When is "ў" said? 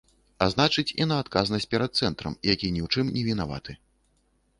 2.85-2.89